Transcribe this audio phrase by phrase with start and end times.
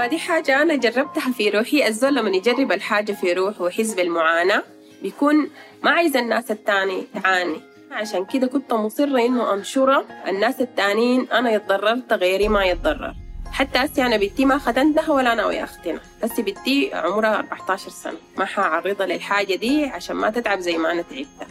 [0.00, 1.86] ما دي حاجة أنا جربتها في روحي.
[1.88, 4.62] الزول لما يجرب الحاجة في روحه ويحس بالمعاناة
[5.02, 5.50] بيكون
[5.82, 7.60] ما عايز الناس التاني تعاني.
[7.90, 13.14] عشان كده كنت مصرة إنه أنشرها الناس التانيين أنا يتضررت غيري ما يتضرر.
[13.52, 16.00] حتى هسي أنا بنتي ما ختنتها ولا أنا ويا أختنا.
[16.22, 18.16] هسي بنتي عمرها 14 سنة.
[18.38, 21.49] ما حعرضها للحاجة دي عشان ما تتعب زي ما أنا تعبت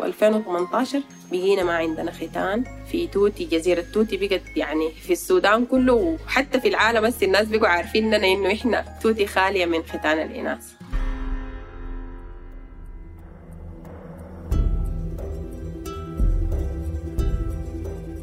[0.00, 0.96] و2018
[1.32, 2.64] بقينا ما عندنا ختان.
[2.90, 7.68] في توتي جزيرة توتي بقت يعني في السودان كله وحتى في العالم بس الناس بقوا
[7.68, 10.72] عارفيننا إنه إحنا توتي خالية من ختان الإناث.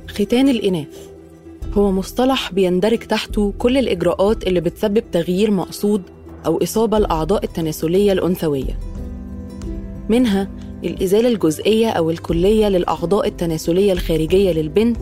[0.08, 1.08] ختان الإناث
[1.74, 6.02] هو مصطلح بيندرج تحته كل الإجراءات اللي بتسبب تغيير مقصود
[6.46, 8.80] أو إصابة الأعضاء التناسلية الأنثوية.
[10.10, 10.48] منها
[10.84, 14.98] الإزالة الجزئية أو الكلية للأعضاء التناسلية الخارجية للبنت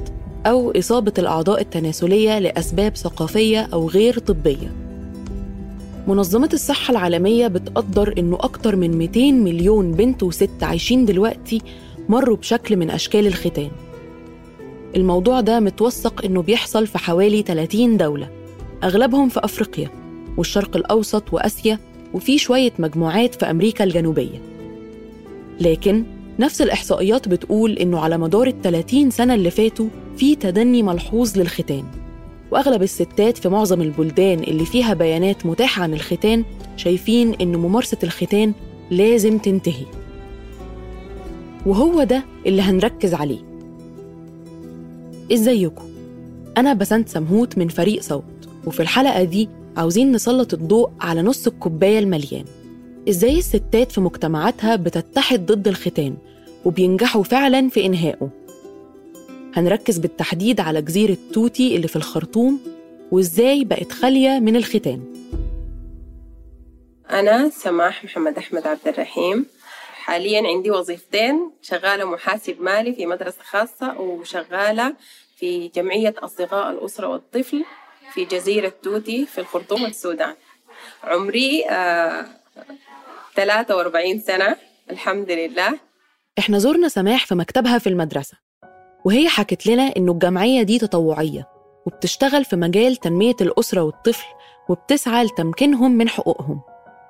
[0.45, 4.73] أو إصابة الأعضاء التناسلية لأسباب ثقافية أو غير طبية.
[6.07, 11.61] منظمة الصحة العالمية بتقدر إنه أكتر من 200 مليون بنت وست عايشين دلوقتي
[12.09, 13.71] مروا بشكل من أشكال الختان.
[14.95, 18.29] الموضوع ده متوثق إنه بيحصل في حوالي 30 دولة
[18.83, 19.89] أغلبهم في أفريقيا
[20.37, 21.79] والشرق الأوسط وآسيا
[22.13, 24.54] وفي شوية مجموعات في أمريكا الجنوبية.
[25.59, 26.03] لكن
[26.39, 31.83] نفس الإحصائيات بتقول إنه على مدار ال 30 سنة اللي فاتوا في تدني ملحوظ للختان.
[32.51, 36.43] وأغلب الستات في معظم البلدان اللي فيها بيانات متاحة عن الختان
[36.77, 38.53] شايفين إن ممارسة الختان
[38.91, 39.85] لازم تنتهي.
[41.65, 43.39] وهو ده اللي هنركز عليه.
[45.31, 45.83] إزيكم؟
[46.57, 48.23] أنا بسنت سمهوت من فريق صوت
[48.65, 52.45] وفي الحلقة دي عاوزين نسلط الضوء على نص الكوباية المليان.
[53.09, 56.17] إزاي الستات في مجتمعاتها بتتحد ضد الختان
[56.65, 58.29] وبينجحوا فعلا في إنهائه؟
[59.55, 62.59] هنركز بالتحديد على جزيرة توتي اللي في الخرطوم
[63.11, 65.01] وإزاي بقت خالية من الختان.
[67.09, 69.45] أنا سماح محمد أحمد عبد الرحيم.
[69.93, 74.93] حاليا عندي وظيفتين شغالة محاسب مالي في مدرسة خاصة وشغالة
[75.35, 77.63] في جمعية أصدقاء الأسرة والطفل
[78.13, 80.35] في جزيرة توتي في الخرطوم السودان.
[81.03, 82.25] عمري آه
[83.35, 84.55] 43 سنة.
[84.91, 85.79] الحمد لله.
[86.39, 88.37] إحنا زرنا سماح في مكتبها في المدرسة
[89.05, 91.47] وهي حكت لنا إنه الجمعية دي تطوعية
[91.85, 94.25] وبتشتغل في مجال تنمية الأسرة والطفل
[94.69, 96.61] وبتسعى لتمكينهم من حقوقهم.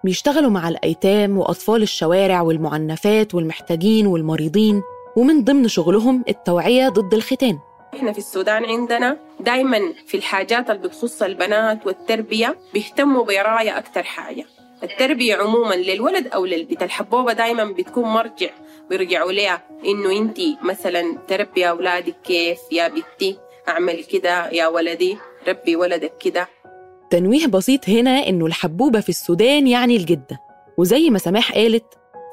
[0.04, 4.82] بيشتغلوا مع الأيتام وأطفال الشوارع والمعنفات والمحتاجين والمريضين
[5.18, 7.60] ومن ضمن شغلهم التوعية ضد الختان.
[7.94, 14.46] إحنا في السودان عندنا دايما في الحاجات اللي بتخص البنات والتربية بيهتموا برعاية أكتر حاجة.
[14.84, 18.50] التربية عموما للولد أو للبنت الحبوبة دايما بتكون مرجع
[18.90, 23.38] بيرجعوا لها إنه أنت مثلا تربي أولادك كيف؟ يا بنتي
[23.70, 26.48] أعمل كده يا ولدي ربي ولدك كده.
[27.10, 30.40] تنويه بسيط هنا إنه الحبوبة في السودان يعني الجدة.
[30.78, 31.86] وزي ما سماح قالت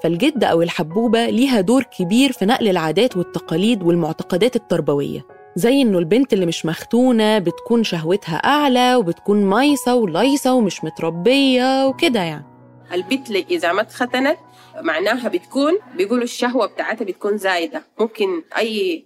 [0.02, 5.26] فالجدة أو الحبوبة ليها دور كبير في نقل العادات والتقاليد والمعتقدات التربوية.
[5.56, 12.20] زي إنه البنت اللي مش مختونة بتكون شهوتها أعلى وبتكون مايصة ولايصة ومش متربية وكده
[12.20, 12.44] يعني.
[12.92, 14.38] البنت إذا ما اتختنت
[14.80, 17.82] معناها بتكون بيقولوا الشهوة بتاعتها بتكون زايدة.
[18.00, 19.04] ممكن أي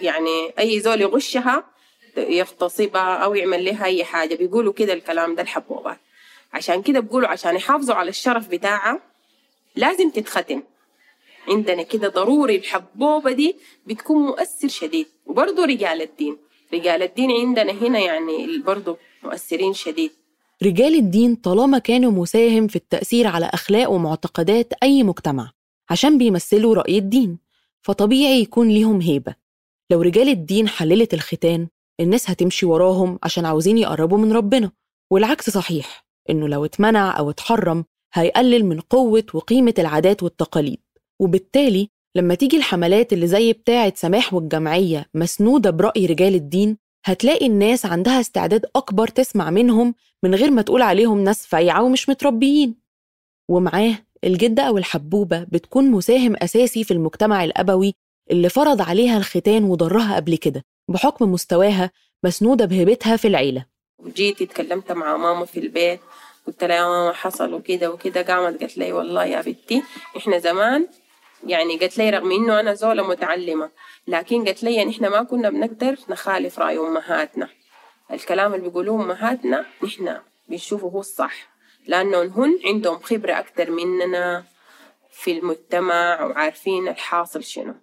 [0.00, 1.64] يعني أي زول يغشها
[2.16, 4.34] يغتصبها أو يعمل لها أي حاجة.
[4.34, 5.98] بيقولوا كده الكلام ده الحبوبات.
[6.52, 9.00] عشان كده بيقولوا عشان يحافظوا على الشرف بتاعها
[9.76, 10.62] لازم تتختن.
[11.48, 13.56] عندنا كده ضروري الحبوبة دي
[13.86, 15.06] بتكون مؤثر شديد.
[15.26, 16.36] وبرضه رجال الدين.
[16.74, 20.10] رجال الدين عندنا هنا يعني برضو مؤثرين شديد.
[20.62, 25.50] رجال الدين طالما كانوا مساهم في التأثير على أخلاق ومعتقدات أي مجتمع
[25.90, 27.38] عشان بيمثلوا رأي الدين
[27.82, 29.34] فطبيعي يكون ليهم هيبة.
[29.90, 31.68] لو رجال الدين حللت الختان
[32.00, 34.72] الناس هتمشي وراهم عشان عاوزين يقربوا من ربنا.
[35.10, 40.78] والعكس صحيح إنه لو اتمنع أو اتحرم هيقلل من قوة وقيمة العادات والتقاليد.
[41.20, 47.86] وبالتالي لما تيجي الحملات اللي زي بتاعة سماح والجمعية مسنودة برأي رجال الدين هتلاقي الناس
[47.86, 52.74] عندها استعداد أكبر تسمع منهم من غير ما تقول عليهم ناس فايعة ومش متربيين.
[53.50, 53.94] ومعاه
[54.24, 57.94] الجدة أو الحبوبة بتكون مساهم أساسي في المجتمع الأبوي
[58.30, 61.90] اللي فرض عليها الختان وضرها قبل كده بحكم مستواها
[62.24, 63.64] مسنودة بهبتها في العيلة.
[63.98, 66.00] وجيت اتكلمت مع ماما في البيت
[66.46, 69.82] قلت لها يا ماما حصل وكده وكده قامت قالت لي والله يا بنتي
[70.16, 70.86] إحنا زمان
[71.46, 73.70] يعني قالت لي رغم إنه أنا زولة متعلمة
[74.08, 77.48] لكن قالت لي نحن ما كنا بنقدر نخالف رأي أمهاتنا.
[78.12, 80.16] الكلام اللي بيقولوه أمهاتنا نحن
[80.48, 81.48] بنشوفه هو الصح
[81.86, 84.44] لأنه هن عندهم خبرة أكتر مننا
[85.10, 87.74] في المجتمع وعارفين الحاصل شنو.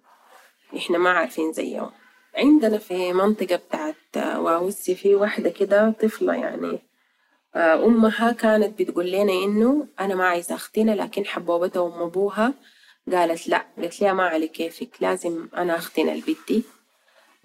[0.76, 1.90] إحنا ما عارفين زيهم.
[2.36, 6.78] عندنا في منطقة بتاعت واوسي في واحدة كده طفلة يعني
[7.56, 12.54] أمها كانت بتقول لنا إنه أنا ما عايزة أختنا لكن حبوبتها أم أبوها
[13.14, 16.64] قالت لا قالت لي ما على كيفك لازم أنا أختنا البنت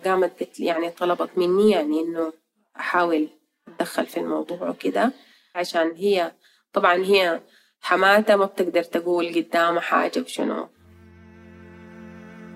[0.05, 2.33] قامت قالت يعني طلبت مني يعني إنه
[2.79, 3.27] أحاول
[3.67, 5.11] أتدخل في الموضوع وكده.
[5.55, 6.31] عشان هي
[6.73, 7.41] طبعا هي
[7.81, 10.67] حماتها ما بتقدر تقول قدامها حاجة وشنو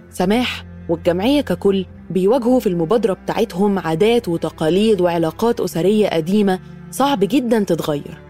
[0.10, 6.60] سماح والجمعية ككل بيواجهوا في المبادرة بتاعتهم عادات وتقاليد وعلاقات أسرية قديمة
[6.92, 8.22] صعب جدا تتغير.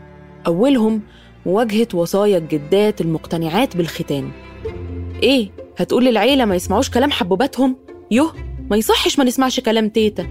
[0.47, 1.01] أولهم
[1.45, 4.46] مواجهة وصايا الجدات المقتنعات بالختان.
[5.23, 7.75] إيه؟ هتقول للعيلة ما يسمعوش كلام حبوباتهم؟
[8.11, 8.33] يوه
[8.69, 10.27] ما يصحش ما نسمعش كلام تيتا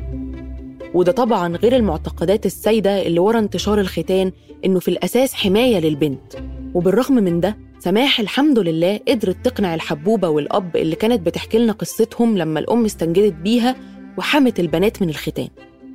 [0.95, 4.33] وده طبعا غير المعتقدات السائدة اللي ورا انتشار الختان
[4.65, 6.37] إنه في الأساس حماية للبنت
[6.75, 12.39] وبالرغم من ده سماح الحمد لله قدرت تقنع الحبوبة والأب اللي كانت بتحكي لنا قصتهم
[12.39, 13.77] لما الأم استنجدت بيها
[14.19, 15.49] وحمت البنات من الختان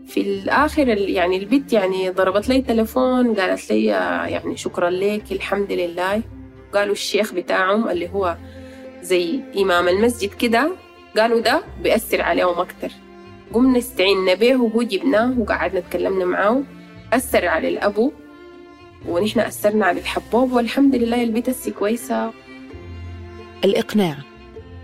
[0.08, 6.22] في الآخر يعني البنت يعني ضربت لي تليفون قالت لي يعني شكرا لك الحمد لله
[6.74, 8.38] قالوا الشيخ بتاعهم اللي هو
[9.02, 10.72] زي إمام المسجد كده
[11.18, 12.92] قالوا ده بيأثر عليهم أكتر.
[13.54, 16.64] قمنا استعنا به وهو جبناه وقعدنا تكلمنا معاه.
[17.14, 18.12] أثر على الأبو
[19.08, 22.32] ونحن أثرنا على الحبوب والحمد لله البيت هسي كويسة.
[23.66, 24.18] الإقناع.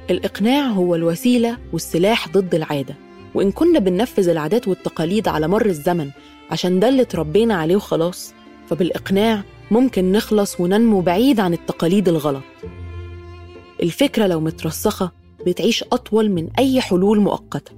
[0.10, 2.96] الإقناع هو الوسيلة والسلاح ضد العادة.
[3.36, 6.10] وإن كنا بننفذ العادات والتقاليد على مر الزمن
[6.52, 8.34] عشان ده اللي اتربينا عليه وخلاص
[8.70, 12.44] فبالإقناع ممكن نخلص وننمو بعيد عن التقاليد الغلط.
[13.84, 15.12] الفكرة لو مترسخة
[15.46, 17.72] بتعيش أطول من أي حلول مؤقتة.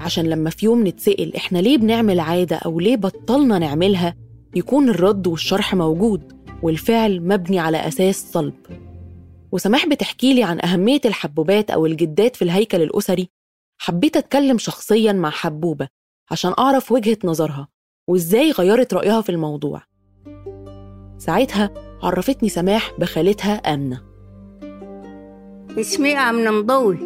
[0.00, 4.16] عشان لما في يوم نتسأل إحنا ليه بنعمل عادة أو ليه بطلنا نعملها
[4.54, 6.32] يكون الرد والشرح موجود
[6.62, 8.54] والفعل مبني على أساس صلب.
[9.52, 13.28] وسماح بتحكي لي عن أهمية الحبوبات أو الجدات في الهيكل الأسري؟
[13.78, 15.88] حبيت أتكلم شخصيا مع حبوبة
[16.30, 17.68] عشان أعرف وجهة نظرها
[18.08, 19.82] وإزاي غيرت رأيها في الموضوع.
[21.18, 21.70] ساعتها
[22.02, 24.11] عرفتني سماح بخالتها آمنة.
[25.78, 26.98] اسمي آمنة مضوي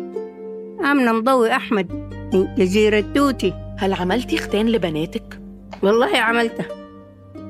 [0.81, 1.93] آمنة مضوي أحمد
[2.35, 3.53] من جزيرة توتي.
[3.79, 5.41] هل عملتي ختان لبناتك؟
[5.83, 6.67] والله عملتها.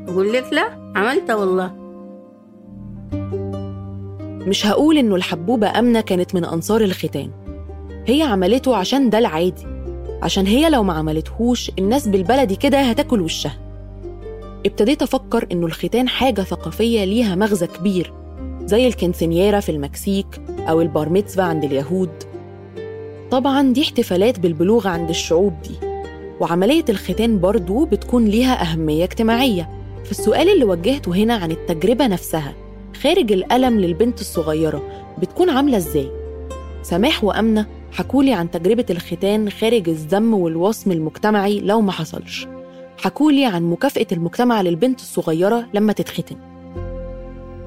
[0.08, 1.72] أقول لك لا عملتها والله.
[4.48, 7.30] مش هقول إنه الحبوبة آمنة كانت من أنصار الختان.
[8.06, 9.66] هي عملته عشان ده العادي.
[10.22, 13.58] عشان هي لو ما عملتهوش الناس بالبلدي كده هتاكل وشها.
[14.66, 18.12] ابتديت أفكر إنه الختان حاجة ثقافية ليها مغزى كبير.
[18.66, 20.26] زي ال quinceañera في المكسيك
[20.58, 22.10] أو البارميتسفا عند اليهود.
[23.30, 25.74] طبعا دي احتفالات بالبلوغ عند الشعوب دي.
[26.40, 29.70] وعملية الختان برضو بتكون ليها أهمية اجتماعية.
[30.04, 32.54] فالسؤال اللي وجهته هنا عن التجربة نفسها
[33.02, 34.82] خارج الألم للبنت الصغيرة
[35.18, 36.10] بتكون عاملة إزاي؟
[36.82, 42.46] سماح وأمنة حكولي عن تجربة الختان خارج الذم والوصم المجتمعي لو ما حصلش.
[42.98, 46.55] حكولي عن مكافأة المجتمع للبنت الصغيرة لما تتختن.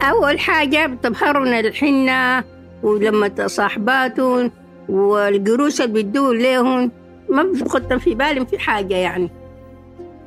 [0.02, 2.44] أول حاجة بتبهرون الحنة
[2.84, 4.52] ولما صاحباتهم
[4.90, 6.92] والقروش اللي بيدوه ليهم
[7.30, 9.30] ما بخطن في بالهم في حاجة يعني.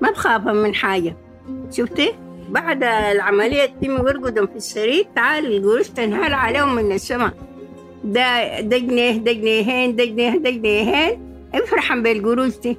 [0.01, 1.17] ما بخافهم من حاجة.
[1.71, 2.13] شفتي؟
[2.49, 7.33] بعد العملية تتم ورقدهم في السرير تعال القروش تنهال عليهم من السماء.
[8.05, 10.05] ده ده جنيه ده جنيهين ده
[10.51, 11.19] جنيه
[11.55, 12.79] افرحا بالقروش دي.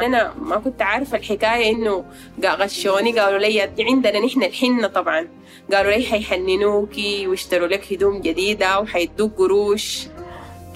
[0.00, 2.04] أنا ما كنت عارفة الحكاية إنه
[2.44, 5.28] غشوني قالوا لي عندنا نحن الحنة طبعا.
[5.72, 10.06] قالوا لي حيحننوكي ويشتروا لك هدوم جديدة وحيدوك قروش.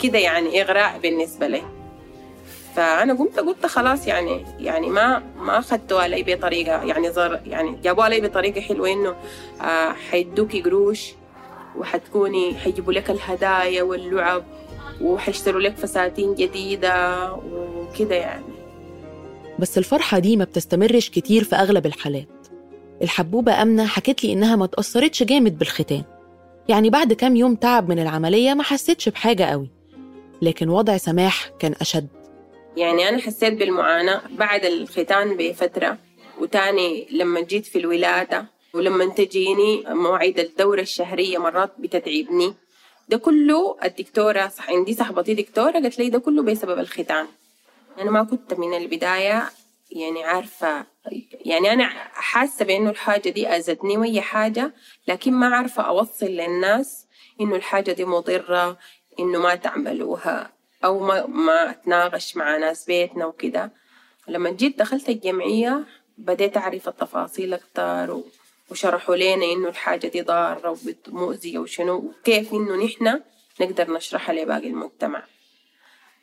[0.03, 1.63] كده يعني إغراء بالنسبة لي.
[2.77, 8.05] فأنا قمت قلت خلاص يعني يعني ما ما اخذتوا علي بطريقة يعني زر يعني جابوا
[8.05, 9.17] علي بطريقة حلوة إنه
[9.61, 11.13] آه حيدوكي قروش
[11.77, 14.45] وحتكوني حيجيبوا لك الهدايا واللعب
[15.01, 18.60] وحيشتروا لك فساتين جديدة وكده يعني.
[19.61, 22.29] بس الفرحة دي ما بتستمرش كتير في أغلب الحالات.
[23.03, 26.03] الحبوبة أمنة حكت لي إنها ما تأثرتش جامد بالختان.
[26.69, 29.69] يعني بعد كام يوم تعب من العملية ما حسيتش بحاجة قوي.
[30.43, 32.09] لكن وضع سماح كان أشد.
[32.77, 35.99] يعني أنا حسيت بالمعاناة بعد الختان بفترة.
[36.41, 42.55] وتاني لما جيت في الولادة ولما تجيني مواعيد الدورة الشهرية مرات بتتعبني.
[43.09, 47.27] ده كله الدكتورة صح عندي صاحبتي دكتورة قالت لي ده كله بسبب الختان.
[47.99, 49.51] أنا ما كنت من البداية
[49.91, 50.87] يعني عارفة
[51.33, 54.75] يعني أنا حاسة بإنه الحاجة دي أذتني وهي حاجة
[55.09, 57.07] لكن ما عارفة أوصل للناس
[57.41, 58.79] إنه الحاجة دي مضرة
[59.21, 60.53] إنه ما تعملوها
[60.85, 63.73] أو ما, ما أتناقش مع ناس بيتنا وكده.
[64.29, 65.85] لما جيت دخلت الجمعية
[66.19, 68.21] بديت أعرف التفاصيل أكتر
[68.71, 70.79] وشرحوا لنا إنه الحاجة دي ضارة
[71.09, 73.23] ومؤذية وشنو وكيف إنه نحنا
[73.61, 75.23] نقدر نشرحها لباقي المجتمع.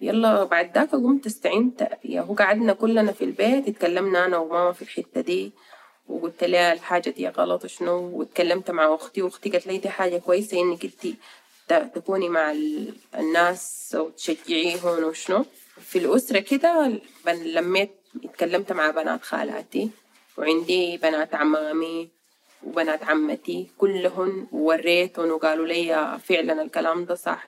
[0.01, 1.89] يلا بعد ذاك قمت استعنت.
[2.05, 5.51] هو قعدنا كلنا في البيت اتكلمنا أنا وماما في الحتة دي
[6.09, 10.59] وقلت لها الحاجة دي غلط وشنو واتكلمت مع أختي وأختي قالت لي دي حاجة كويسة
[10.61, 12.55] إنك أنت تكوني مع
[13.15, 15.45] الناس وتشجعيهم وشنو.
[15.81, 16.91] في الأسرة كده
[17.27, 17.91] لميت
[18.25, 19.89] اتكلمت مع بنات خالاتي
[20.37, 22.09] وعندي بنات عمامي
[22.63, 27.47] وبنات عمتي كلهن وريتهم وقالوا لي فعلا الكلام ده صح.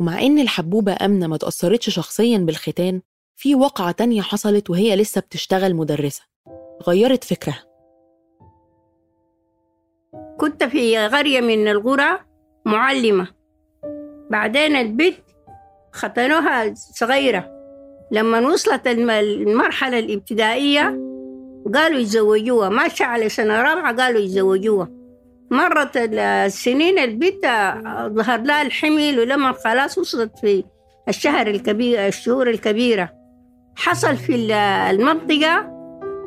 [0.00, 3.02] ومع إن الحبوبة أمنة ما تأثرتش شخصيا بالختان
[3.36, 6.22] في وقعة تانية حصلت وهي لسه بتشتغل مدرسة.
[6.88, 7.64] غيرت فكرها.
[10.38, 12.18] كنت في قرية من القرى
[12.66, 13.28] معلمة.
[14.30, 15.18] بعدين البنت
[15.92, 17.52] ختنوها صغيرة.
[18.10, 20.82] لما وصلت المرحلة الابتدائية
[21.74, 25.01] قالوا يزوجوها ماشية على سنة رابعة قالوا يزوجوها
[25.52, 27.44] مرت السنين البنت
[28.06, 30.64] ظهر لها الحمل ولما خلاص وصلت في
[31.08, 33.12] الشهر الكبير الشهور الكبيرة.
[33.76, 34.54] حصل في
[34.90, 35.72] المنطقة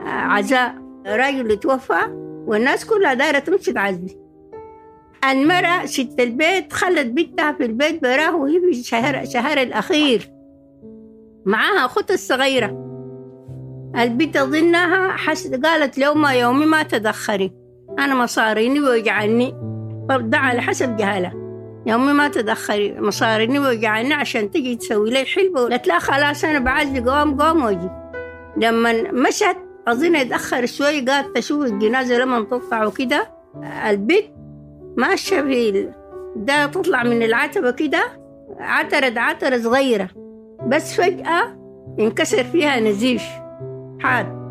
[0.05, 0.75] عزاء
[1.07, 2.01] راجل توفى
[2.47, 4.17] والناس كلها دايرة تمشي تعزي.
[5.29, 10.29] المرأة ست البيت خلت بنتها في البيت براه وهي في الشهر, شهر الأخير.
[11.45, 12.85] معاها أختها الصغيرة.
[13.97, 17.64] البنت أظنها حس قالت لو ما يومي ما تدخري
[17.99, 19.55] أنا مصاريني ويجعلني
[20.09, 21.31] ده على حسب جهالة
[21.85, 26.99] يومي ما تدخري مصاريني ويجعلني عشان تجي تسوي لي حلبة قلت لا خلاص أنا بعزي
[26.99, 27.89] قوم قوم وجي
[28.57, 33.27] لما مشت أظن اتأخر شوي قالت تشوف الجنازة لما تطلع وكده.
[33.89, 34.31] البيت
[34.97, 35.89] ماشية في
[36.35, 38.03] ده تطلع من العتبة كده.
[38.59, 40.09] عترة عترة صغيرة.
[40.67, 41.57] بس فجأة
[41.99, 43.23] انكسر فيها نزيف.
[43.99, 44.44] حاد.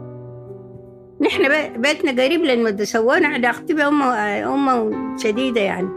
[1.25, 1.43] نحن
[1.83, 4.15] بيتنا قريب للمدرسة وأنا على أختي أمه
[4.55, 5.89] أمه شديدة يعني.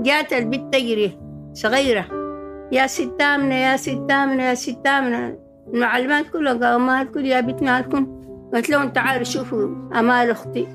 [0.00, 1.18] جات البنت تجري
[1.52, 2.06] صغيرة.
[2.72, 5.38] يا ست آمنة يا ست آمنة يا ست آمنة
[5.74, 8.22] المعلمات كلها قالوا مالكم يا بنت مالكم
[8.54, 10.66] قلت لهم تعالوا شوفوا أمال أختي.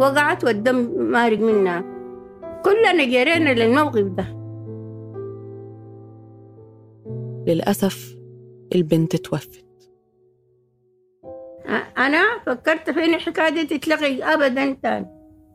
[0.00, 1.84] وقعت والدم مارق منها.
[2.64, 4.38] كلنا جرينا للموقف ده.
[7.46, 8.16] للأسف
[8.74, 9.67] البنت توفت.
[11.98, 15.06] أنا فكرت فين الحكاية دي تتلغي أبدا تاني.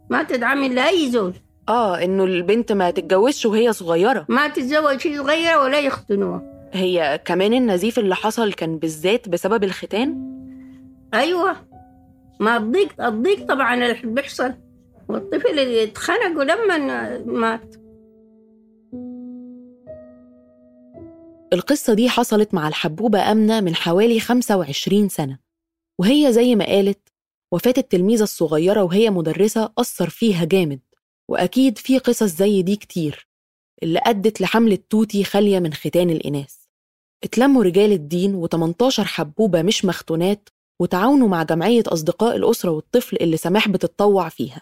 [0.09, 1.33] ما تدعمي لأي زول
[1.69, 4.25] آه إنه البنت ما تتجوزش وهي صغيرة.
[4.29, 6.69] ما تتزوج شي صغيرة ولا يختنوها.
[6.73, 10.33] هي كمان النزيف اللي حصل كان بالذات بسبب الختان؟
[11.13, 11.55] أيوة.
[12.39, 14.53] ما الضيق الضيق طبعا اللي بيحصل.
[15.09, 16.77] والطفل اللي اتخنق ولما
[17.25, 17.75] مات.
[21.53, 25.42] القصة دي حصلت مع الحبوبة أمنة من حوالي 25 سنة.
[26.03, 26.99] وهي زي ما قالت
[27.51, 30.79] وفاة التلميذة الصغيرة وهي مدرسة أثر فيها جامد
[31.27, 33.27] وأكيد في قصص زي دي كتير
[33.83, 36.55] اللي أدت لحملة توتي خالية من ختان الإناث.
[37.23, 43.67] اتلموا رجال الدين و18 حبوبة مش مختونات وتعاونوا مع جمعية أصدقاء الأسرة والطفل اللي سماح
[43.67, 44.61] بتتطوع فيها.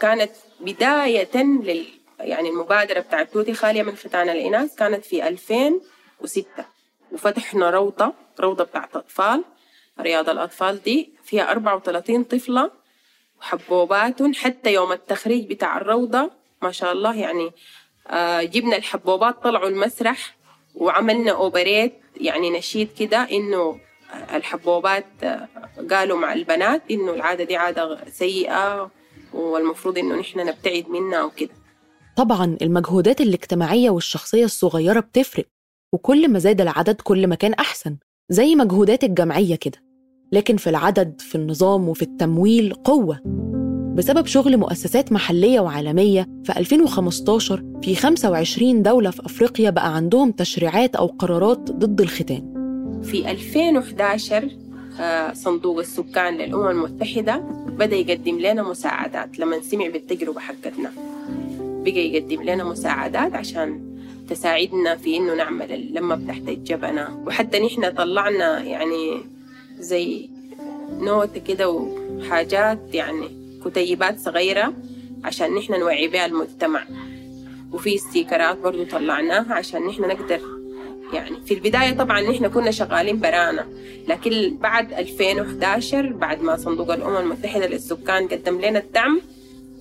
[0.00, 1.86] كانت بداية لل
[2.20, 6.44] يعني المبادرة بتاعت توتي خالية من ختان الإناث كانت في 2006
[7.12, 9.44] وفتحنا روضة روضة بتاعت أطفال.
[10.00, 12.70] رياض الأطفال دي فيها 34 طفلة
[13.40, 16.30] وحبوبات حتى يوم التخريج بتاع الروضة
[16.62, 17.50] ما شاء الله يعني
[18.08, 20.36] آه جبنا الحبوبات طلعوا المسرح
[20.74, 23.80] وعملنا أوبريت يعني نشيد كده إنه
[24.34, 25.48] الحبوبات آه
[25.90, 28.90] قالوا مع البنات إنه العادة دي عادة سيئة
[29.32, 31.50] والمفروض إنه نحن نبتعد منها وكده.
[32.16, 35.44] طبعا المجهودات الاجتماعية والشخصية الصغيرة بتفرق
[35.92, 37.96] وكل ما زاد العدد كل ما كان أحسن.
[38.32, 39.78] زي مجهودات الجمعية كده.
[40.32, 43.20] لكن في العدد في النظام وفي التمويل قوة.
[43.94, 50.96] بسبب شغل مؤسسات محلية وعالمية في 2015 في 25 دولة في أفريقيا بقى عندهم تشريعات
[50.96, 52.52] أو قرارات ضد الختان.
[53.02, 54.48] في 2011
[55.00, 57.36] آه، صندوق السكان للأمم المتحدة
[57.78, 59.38] بدأ يقدم لنا مساعدات.
[59.38, 60.92] لما سمع بالتجربة حقتنا.
[61.60, 63.91] بقى يقدم لنا مساعدات عشان
[64.28, 67.22] تساعدنا في إنه نعمل اللمة تحت الجبنة.
[67.26, 69.20] وحتى نحن طلعنا يعني
[69.78, 70.28] زي
[71.00, 73.28] نوتة كده وحاجات يعني
[73.64, 74.74] كتيبات صغيرة
[75.24, 76.84] عشان نحن نوعي بها المجتمع.
[77.72, 80.40] وفي ستيكرات برضو طلعناها عشان نحن نقدر
[81.12, 83.66] يعني في البداية طبعا نحن كنا شغالين برانا
[84.08, 89.20] لكن بعد 2011 بعد ما صندوق الأمم المتحدة للسكان قدم لنا الدعم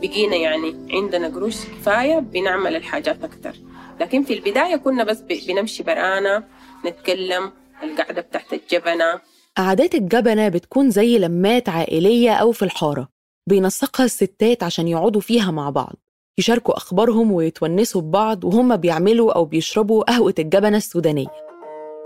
[0.01, 3.55] بقينا يعني عندنا قروش كفاية بنعمل الحاجات أكتر.
[3.99, 6.43] لكن في البداية كنا بس بنمشي برانا
[6.85, 7.51] نتكلم
[7.83, 9.21] القعدة بتاعت الجبنة.
[9.57, 13.07] قعدات الجبنة بتكون زي لمات عائلية أو في الحارة
[13.47, 15.95] بينسقها الستات عشان يقعدوا فيها مع بعض
[16.37, 21.27] يشاركوا أخبارهم ويتونسوا ببعض وهم بيعملوا أو بيشربوا قهوة الجبنة السودانية.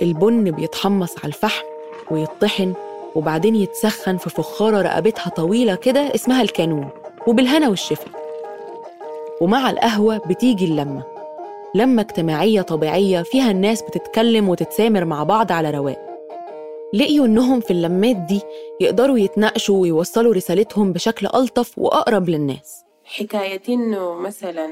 [0.02, 1.66] البن بيتحمص على الفحم
[2.12, 2.74] ويطحن
[3.16, 6.90] وبعدين يتسخن في فخارة رقبتها طويلة كده اسمها الكانون
[7.28, 8.12] وبالهنا والشفا.
[9.42, 11.15] ومع القهوة بتيجي اللمة.
[11.76, 16.06] لمة اجتماعية طبيعية فيها الناس بتتكلم وتتسامر مع بعض على رواق.
[16.94, 18.42] لقيوا إنهم في اللمات دي
[18.82, 22.84] يقدروا يتناقشوا ويوصلوا رسالتهم بشكل ألطف وأقرب للناس.
[23.06, 24.70] حكاية إنه مثلا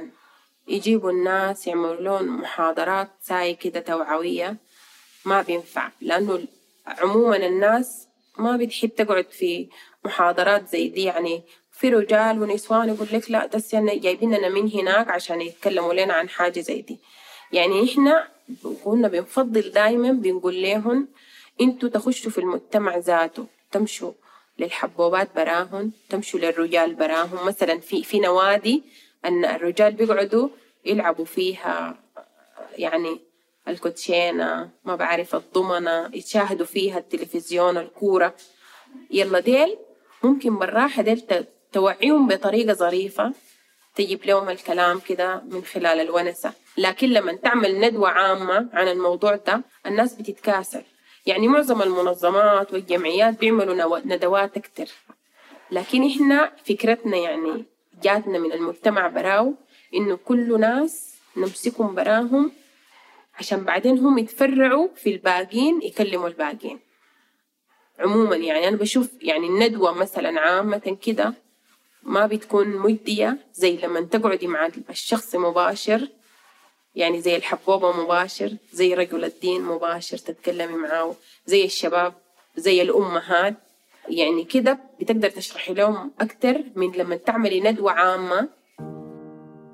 [0.68, 4.58] يجيبوا الناس يعملوا لهم محاضرات ساي كده توعوية
[5.26, 6.40] ما بينفع لأنه
[6.88, 8.08] عموما الناس
[8.38, 9.68] ما بتحب تقعد في
[10.06, 11.44] محاضرات زي دي يعني
[11.74, 16.60] في رجال ونسوان يقول لك لا يعني جايبيننا من هناك عشان يتكلموا لنا عن حاجة
[16.60, 17.00] زي دي.
[17.52, 18.28] يعني إحنا
[18.84, 21.08] كنا بنفضل دايما بنقول لهم
[21.62, 24.12] إنتوا تخشوا في المجتمع ذاته تمشوا
[24.60, 28.84] للحبوبات براهن تمشوا للرجال براهن مثلا في في نوادي
[29.26, 30.50] أن الرجال بيقعدوا
[30.86, 32.00] يلعبوا فيها
[32.78, 33.20] يعني
[33.68, 38.36] الكوتشينة ما بعرف الضمنة يتشاهدوا فيها التلفزيون الكورة.
[39.12, 39.78] يلا ديل
[40.24, 41.20] ممكن بالراحة ديل
[41.74, 43.34] توعيهم بطريقة ظريفة
[43.96, 46.54] تجيب لهم الكلام كده من خلال الونسة.
[46.78, 50.82] لكن لما تعمل ندوة عامة عن الموضوع ده الناس بتتكاسل.
[51.26, 54.86] يعني معظم المنظمات والجمعيات بيعملوا ندوات أكتر.
[55.72, 57.66] لكن إحنا فكرتنا يعني
[58.04, 59.54] جاتنا من المجتمع براو
[59.94, 62.52] إنه كل ناس نمسكهم براهم
[63.40, 66.80] عشان بعدين هم يتفرعوا في الباقين يكلموا الباقين.
[68.00, 71.34] عموما يعني أنا بشوف يعني الندوة مثلا عامة كده
[72.06, 76.08] ما بتكون مجدية زي لما تقعدي مع الشخص مباشر
[76.96, 82.14] يعني زي الحبوبة مباشر زي رجل الدين مباشر تتكلمي معاه زي الشباب
[82.58, 83.56] زي الأمهات.
[84.10, 88.50] يعني كده بتقدر تشرحي لهم أكتر من لما تعملي ندوة عامة.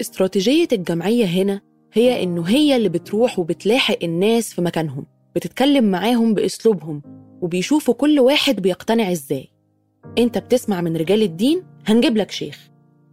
[0.02, 1.62] استراتيجية الجمعية هنا
[1.94, 7.02] هي إنه هي اللي بتروح وبتلاحق الناس في مكانهم بتتكلم معاهم بأسلوبهم
[7.42, 9.50] وبيشوفوا كل واحد بيقتنع إزاي.
[10.18, 12.70] أنت بتسمع من رجال الدين هنجيب لك شيخ.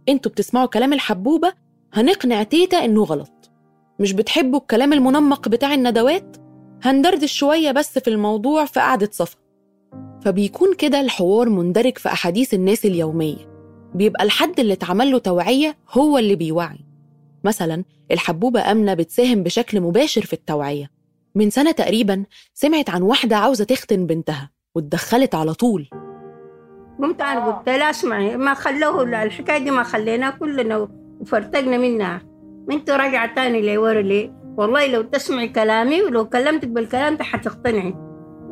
[0.09, 1.53] أنتوا بتسمعوا كلام الحبوبة
[1.93, 3.51] هنقنع تيتا إنه غلط.
[3.99, 6.37] مش بتحبوا الكلام المنمق بتاع الندوات؟
[6.83, 9.37] هندردش شوية بس في الموضوع في قعدة صفا.
[10.21, 13.57] فبيكون كده الحوار مندرج في أحاديث الناس اليومية.
[13.95, 16.79] بيبقى الحد اللي اتعمل له توعية هو اللي بيوعي.
[17.43, 20.89] مثلا الحبوبة أمنة بتساهم بشكل مباشر في التوعية.
[21.35, 25.89] من سنة تقريبا سمعت عن واحدة عاوزة تختن بنتها واتدخلت على طول.
[26.99, 30.87] قمت أنا قلت لا اسمعي ما خلوه الحكاية دي ما خليناها كلنا
[31.19, 32.21] وفرتقنا منها.
[32.71, 37.95] انت راجعة تاني لورا ليه والله لو تسمعي كلامي ولو كلمتك بالكلام ده حتقتنعي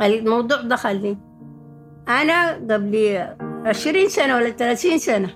[0.01, 1.17] الموضوع دخل لي
[2.07, 3.27] أنا قبل
[3.65, 5.29] عشرين سنة ولا ثلاثين سنة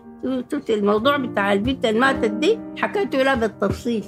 [0.50, 4.04] توت الموضوع بتاع البنت الماتت دي حكيته لها بالتفصيل.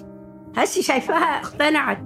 [0.57, 1.99] هسي شايفاها اقتنعت.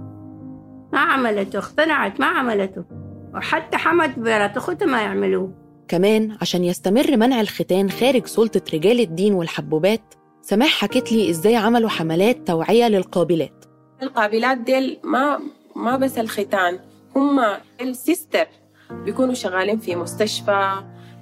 [0.93, 2.85] ما عملته اقتنعت ما عملته.
[3.33, 5.64] وحتى حمد بنات اخوتها ما يعملوه.
[5.87, 11.89] كمان عشان يستمر منع الختان خارج سلطة رجال الدين والحبوبات سماح حكت لي إزاي عملوا
[11.89, 13.65] حملات توعية للقابلات.
[14.03, 15.39] القابلات ديل ما
[15.75, 16.79] ما بس الختان
[17.15, 17.41] هم
[17.81, 18.47] السيستر.
[18.91, 20.71] بيكونوا شغالين في مستشفى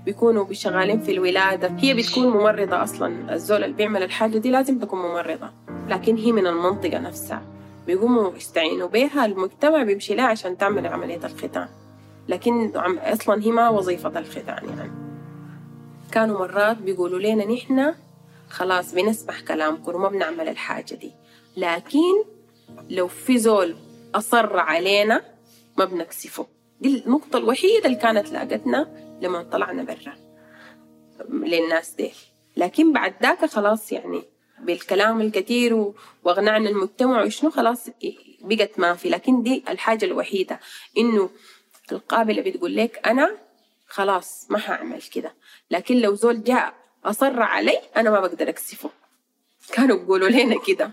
[0.06, 1.76] بيكونوا شغالين في الولادة.
[1.80, 5.49] هي بتكون ممرضة أصلا الزول اللي بيعمل الحاجة دي لازم تكون ممرضة.
[5.88, 7.41] لكن هي من المنطقة نفسها.
[7.88, 11.67] بيقوموا يستعينوا بها المجتمع بيمشي لها عشان تعمل عملية الختان.
[12.27, 14.91] لكن أصلا هي ما وظيفة الختان يعني.
[16.12, 17.93] كانوا مرات بيقولوا لنا نحن
[18.49, 21.12] خلاص بنسمح كلامكم وما بنعمل الحاجة دي.
[21.57, 22.23] لكن
[22.89, 23.75] لو في زول
[24.15, 25.21] أصر علينا
[25.77, 26.47] ما بنكسفه.
[26.81, 28.88] دي النقطة الوحيدة اللي كانت لاقتنا
[29.21, 30.13] لما طلعنا برا
[31.29, 32.12] للناس دي
[32.57, 34.21] لكن بعد ذاك خلاص يعني
[34.59, 37.89] بالكلام الكثير واغنعنا المجتمع وشنو خلاص
[38.41, 39.09] بقت ما في.
[39.09, 40.59] لكن دي الحاجة الوحيدة
[40.97, 41.29] إنه
[41.91, 43.38] القابلة بتقول لك أنا
[43.88, 45.34] خلاص ما هعمل كده.
[45.72, 46.74] لكن لو زول جاء
[47.06, 48.89] أصر علي أنا ما بقدر أكسفه
[49.74, 50.91] كانوا بيقولوا لنا كده.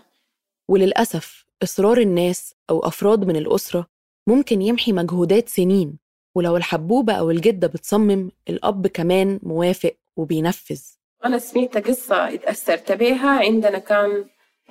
[0.68, 3.86] وللأسف إصرار الناس أو أفراد من الأسرة
[4.26, 5.98] ممكن يمحي مجهودات سنين
[6.34, 10.80] ولو الحبوبة أو الجدة بتصمم الأب كمان موافق وبينفذ.
[11.24, 14.24] أنا سمعت قصة اتأثرت بيها عندنا كان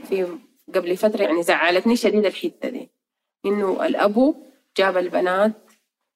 [0.09, 0.37] في
[0.75, 2.89] قبل فترة يعني زعلتني شديد الحتة دي.
[3.45, 4.35] إنه الأبو
[4.77, 5.51] جاب البنات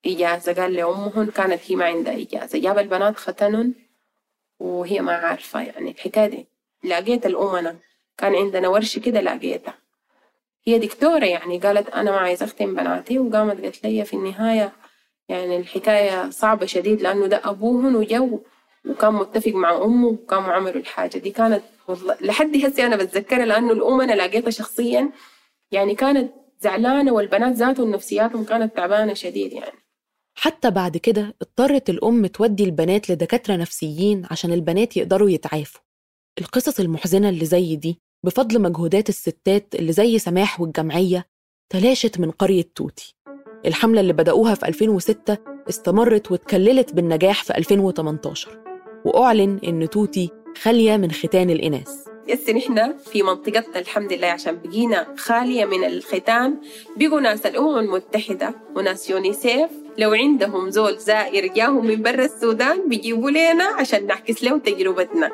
[0.05, 2.59] إجازة قال لأمهن كانت هي ما عندها إجازة.
[2.59, 3.73] جاب البنات ختنن
[4.59, 6.47] وهي ما عارفة يعني الحكاية دي.
[6.83, 7.75] لقيت الأمنا
[8.17, 9.73] كان عندنا ورشة كده لقيتها.
[10.67, 14.71] هي دكتورة يعني قالت أنا ما عايزة أختم بناتي وقامت قالت لي في النهاية
[15.29, 18.39] يعني الحكاية صعبة شديد لأنه ده أبوهن وجو
[18.89, 21.31] وكان متفق مع أمه وكانوا عملوا الحاجة دي.
[21.31, 21.61] كانت
[22.21, 25.11] لحد هسه أنا بتذكرها لأنه الأمنا لقيتها شخصيا
[25.71, 29.82] يعني كانت زعلانة والبنات ذاتهم نفسياتهم كانت تعبانة شديد يعني.
[30.35, 35.81] حتى بعد كده اضطرت الأم تودي البنات لدكاترة نفسيين عشان البنات يقدروا يتعافوا.
[36.39, 41.25] القصص المحزنة اللي زي دي بفضل مجهودات الستات اللي زي سماح والجمعية
[41.69, 43.15] تلاشت من قرية توتي.
[43.65, 45.37] الحملة اللي بدأوها في 2006
[45.69, 48.63] استمرت واتكللت بالنجاح في 2018
[49.05, 50.29] وأعلن إن توتي
[50.61, 52.12] خالية من ختان الإناث.
[52.27, 56.55] يس نحن في منطقتنا الحمد لله عشان بقينا خالية من الختان
[56.97, 63.29] بقوا ناس الأمم المتحدة وناس يونيسيف لو عندهم زول زائر جاهم من برا السودان بيجيبوا
[63.29, 65.31] لنا عشان نعكس له تجربتنا.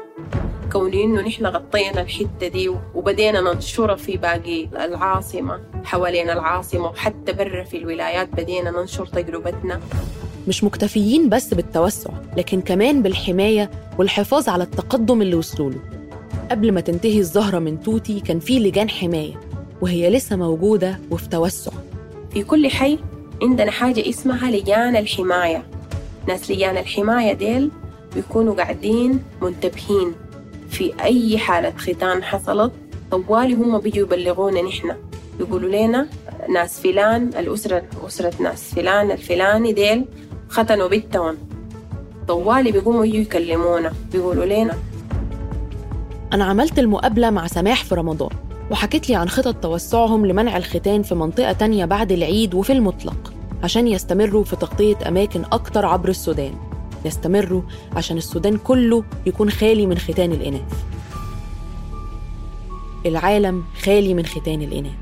[0.72, 7.64] كون إنه نحن غطينا الحتة دي وبدينا ننشرها في باقي العاصمة حوالين العاصمة وحتى برا
[7.64, 9.82] في الولايات بدينا ننشر تجربتنا.
[10.48, 15.99] مش مكتفيين بس بالتوسع لكن كمان بالحماية والحفاظ على التقدم اللي وصلوا له.
[16.52, 19.40] قبل ما تنتهي الزهرة من توتي كان في لجان حماية
[19.82, 21.72] وهي لسه موجودة وفي توسع.
[22.34, 23.00] في كل حي
[23.42, 25.64] عندنا حاجة اسمها لجان الحماية.
[26.28, 27.72] ناس لجان الحماية ديل
[28.16, 30.14] بيكونوا قاعدين منتبهين.
[30.70, 32.72] في أي حالة ختان حصلت
[33.12, 34.96] طوالي هم بيجوا يبلغونا نحن.
[35.40, 36.08] يقولوا لنا
[36.54, 40.06] ناس فلان الأسرة أسرة ناس فلان الفلاني ديل
[40.50, 41.38] ختنوا بنتهم
[42.28, 44.78] طوالي بيقوموا يجوا يكلمونا بيقولوا لنا
[46.34, 48.30] أنا عملت المقابلة مع سماح في رمضان
[48.72, 53.88] وحكت لي عن خطط توسعهم لمنع الختان في منطقة تانية بعد العيد وفي المطلق عشان
[53.88, 56.54] يستمروا في تغطية أماكن أكتر عبر السودان.
[57.06, 57.62] يستمروا
[57.96, 60.74] عشان السودان كله يكون خالي من ختان الإناث.
[63.06, 64.94] العالم خالي من ختان الإناث.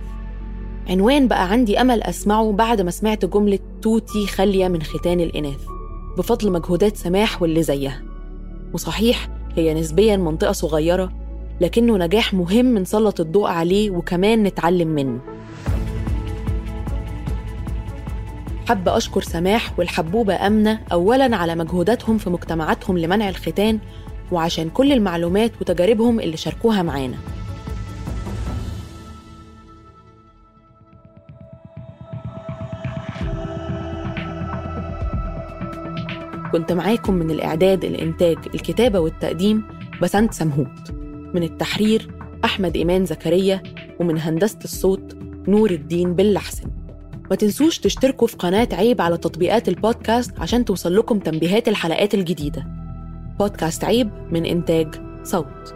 [0.90, 5.66] عنوان بقى عندي أمل أسمعه بعد ما سمعت جملة توتي خالية من ختان الإناث
[6.18, 8.02] بفضل مجهودات سماح واللي زيها.
[8.74, 11.12] وصحيح هي نسبيا منطقة صغيرة
[11.62, 15.20] لكنه نجاح مهم نسلط الضوء عليه وكمان نتعلم منه.
[18.68, 23.80] حابة أشكر سماح والحبوبة أمنة أولاً على مجهوداتهم في مجتمعاتهم لمنع الختان
[24.32, 27.18] وعشان كل المعلومات وتجاربهم اللي شاركوها معانا.
[36.52, 39.64] كنت معاكم من الإعداد الإنتاج الكتابة والتقديم
[40.02, 40.97] بسنت سمهوت.
[41.34, 42.12] من التحرير
[42.46, 43.64] أحمد إيمان زكريا
[44.00, 46.78] ومن هندسة الصوت نور الدين باللحسن
[47.30, 52.68] ما تنسوش تشتركوا في قناة عيب على تطبيقات البودكاست عشان توصل لكم تنبيهات الحلقات الجديدة.
[53.40, 55.76] بودكاست عيب من إنتاج صوت.